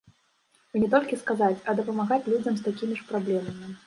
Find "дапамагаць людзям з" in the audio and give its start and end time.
1.79-2.65